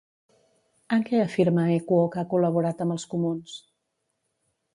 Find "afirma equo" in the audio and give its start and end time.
1.25-1.99